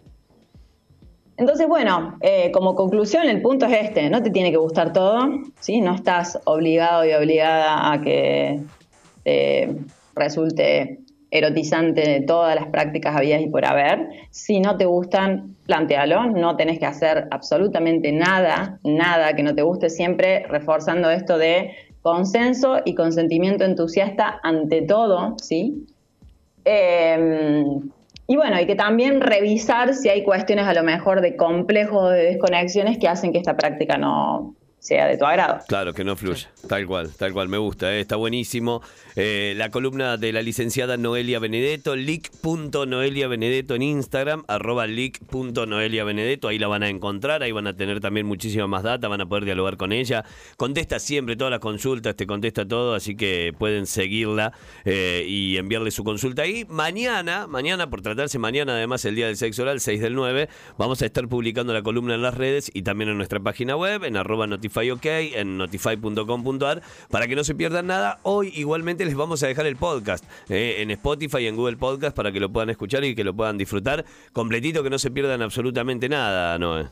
Entonces, 1.35 1.67
bueno, 1.67 2.17
eh, 2.21 2.51
como 2.51 2.75
conclusión, 2.75 3.27
el 3.27 3.41
punto 3.41 3.65
es 3.65 3.85
este, 3.85 4.09
no 4.09 4.21
te 4.21 4.29
tiene 4.29 4.51
que 4.51 4.57
gustar 4.57 4.93
todo, 4.93 5.27
¿sí? 5.59 5.81
No 5.81 5.95
estás 5.95 6.39
obligado 6.45 7.03
y 7.05 7.13
obligada 7.13 7.91
a 7.91 8.01
que 8.01 8.61
resulte 10.15 11.02
erotizante 11.33 12.01
de 12.01 12.21
todas 12.21 12.55
las 12.55 12.67
prácticas 12.67 13.15
habidas 13.15 13.41
y 13.41 13.47
por 13.47 13.65
haber. 13.65 14.07
Si 14.29 14.59
no 14.59 14.77
te 14.77 14.85
gustan, 14.85 15.55
plantealo, 15.65 16.25
no 16.25 16.55
tenés 16.55 16.77
que 16.77 16.85
hacer 16.85 17.27
absolutamente 17.31 18.11
nada, 18.11 18.79
nada 18.83 19.35
que 19.35 19.41
no 19.41 19.55
te 19.55 19.63
guste, 19.63 19.89
siempre 19.89 20.45
reforzando 20.47 21.09
esto 21.09 21.39
de 21.39 21.71
consenso 22.03 22.81
y 22.85 22.93
consentimiento 22.93 23.63
entusiasta 23.65 24.39
ante 24.43 24.83
todo, 24.83 25.35
¿sí? 25.41 25.87
Em, 26.65 27.89
y 28.27 28.35
bueno, 28.35 28.55
hay 28.55 28.67
que 28.67 28.75
también 28.75 29.19
revisar 29.19 29.95
si 29.95 30.09
hay 30.09 30.23
cuestiones 30.23 30.67
a 30.67 30.73
lo 30.73 30.83
mejor 30.83 31.21
de 31.21 31.35
complejos 31.35 32.11
de 32.11 32.23
desconexiones 32.25 32.99
que 32.99 33.07
hacen 33.07 33.31
que 33.31 33.39
esta 33.39 33.57
práctica 33.57 33.97
no, 33.97 34.53
sea 34.83 35.07
de 35.07 35.17
tu 35.17 35.23
agrado. 35.23 35.59
Claro, 35.65 35.93
que 35.93 36.03
no 36.03 36.17
fluya. 36.17 36.49
Tal 36.67 36.85
cual, 36.85 37.09
tal 37.17 37.31
cual, 37.31 37.47
me 37.47 37.57
gusta, 37.57 37.93
eh, 37.93 38.01
está 38.01 38.17
buenísimo. 38.17 38.81
Eh, 39.15 39.53
la 39.55 39.69
columna 39.69 40.17
de 40.17 40.33
la 40.33 40.41
licenciada 40.41 40.97
Noelia 40.97 41.39
Benedetto, 41.39 41.95
leak.noelia 41.95 43.29
Benedetto 43.29 43.75
en 43.75 43.81
Instagram, 43.81 44.43
arroba 44.47 44.85
leak.noelia 44.85 46.03
Benedetto, 46.03 46.49
ahí 46.49 46.59
la 46.59 46.67
van 46.67 46.83
a 46.83 46.89
encontrar, 46.89 47.43
ahí 47.43 47.53
van 47.53 47.67
a 47.67 47.75
tener 47.77 48.01
también 48.01 48.25
muchísima 48.25 48.67
más 48.67 48.83
data, 48.83 49.07
van 49.07 49.21
a 49.21 49.25
poder 49.25 49.45
dialogar 49.45 49.77
con 49.77 49.93
ella. 49.93 50.25
Contesta 50.57 50.99
siempre 50.99 51.37
todas 51.37 51.51
las 51.51 51.61
consultas, 51.61 52.17
te 52.17 52.27
contesta 52.27 52.67
todo, 52.67 52.93
así 52.93 53.15
que 53.15 53.53
pueden 53.57 53.87
seguirla 53.87 54.51
eh, 54.83 55.23
y 55.25 55.55
enviarle 55.55 55.91
su 55.91 56.03
consulta 56.03 56.41
ahí. 56.41 56.65
Mañana, 56.67 57.47
mañana, 57.47 57.89
por 57.89 58.01
tratarse 58.01 58.37
mañana, 58.37 58.73
además 58.73 59.05
el 59.05 59.15
Día 59.15 59.27
del 59.27 59.37
Sexo 59.37 59.61
Oral, 59.61 59.79
6 59.79 60.01
del 60.01 60.13
9, 60.13 60.49
vamos 60.77 61.01
a 61.01 61.05
estar 61.05 61.25
publicando 61.29 61.71
la 61.73 61.83
columna 61.83 62.15
en 62.15 62.21
las 62.21 62.33
redes 62.33 62.69
y 62.73 62.81
también 62.81 63.09
en 63.09 63.15
nuestra 63.15 63.39
página 63.39 63.77
web, 63.77 64.03
en 64.03 64.17
arroba 64.17 64.45
Notify 64.73 64.91
OK, 64.91 65.05
en 65.35 65.57
notify.com.ar, 65.57 66.81
para 67.09 67.27
que 67.27 67.35
no 67.35 67.43
se 67.43 67.53
pierdan 67.53 67.87
nada. 67.87 68.19
Hoy 68.23 68.51
igualmente 68.55 69.05
les 69.05 69.15
vamos 69.15 69.43
a 69.43 69.47
dejar 69.47 69.67
el 69.67 69.75
podcast 69.75 70.25
eh, 70.49 70.77
en 70.79 70.89
Spotify 70.91 71.39
y 71.39 71.47
en 71.47 71.55
Google 71.55 71.77
Podcast 71.77 72.15
para 72.15 72.31
que 72.31 72.39
lo 72.39 72.51
puedan 72.51 72.69
escuchar 72.69 73.03
y 73.03 73.13
que 73.13 73.23
lo 73.23 73.35
puedan 73.35 73.57
disfrutar 73.57 74.03
completito, 74.31 74.83
que 74.83 74.89
no 74.89 74.97
se 74.97 75.11
pierdan 75.11 75.41
absolutamente 75.41 76.09
nada, 76.09 76.57
Noé. 76.57 76.87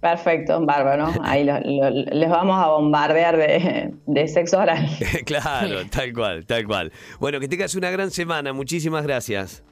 Perfecto, 0.00 0.64
bárbaro. 0.64 1.12
Ahí 1.22 1.44
les 1.44 2.30
vamos 2.30 2.56
a 2.56 2.68
bombardear 2.68 3.36
de, 3.36 3.94
de 4.06 4.28
sexo 4.28 4.58
oral. 4.58 4.88
claro, 5.26 5.86
tal 5.90 6.12
cual, 6.12 6.46
tal 6.46 6.66
cual. 6.66 6.92
Bueno, 7.18 7.40
que 7.40 7.48
tengas 7.48 7.74
una 7.74 7.90
gran 7.90 8.10
semana. 8.10 8.52
Muchísimas 8.52 9.04
gracias. 9.04 9.64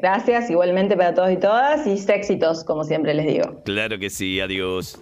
Gracias, 0.00 0.48
igualmente 0.48 0.96
para 0.96 1.12
todos 1.12 1.32
y 1.32 1.36
todas 1.38 1.84
y 1.84 1.98
éxitos, 2.12 2.62
como 2.62 2.84
siempre 2.84 3.14
les 3.14 3.26
digo. 3.26 3.60
Claro 3.64 3.98
que 3.98 4.10
sí, 4.10 4.40
adiós. 4.40 4.96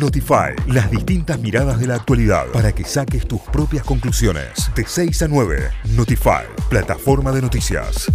Notify, 0.00 0.54
las 0.66 0.90
distintas 0.90 1.38
miradas 1.38 1.78
de 1.78 1.86
la 1.86 1.96
actualidad 1.96 2.46
para 2.50 2.72
que 2.72 2.84
saques 2.84 3.28
tus 3.28 3.42
propias 3.42 3.84
conclusiones. 3.84 4.70
De 4.74 4.84
6 4.86 5.22
a 5.22 5.28
9, 5.28 5.70
Notify, 5.94 6.46
plataforma 6.70 7.32
de 7.32 7.42
noticias. 7.42 8.10